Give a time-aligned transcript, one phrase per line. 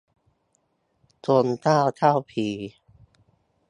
[1.27, 2.47] ทรงเจ้าเข้าผี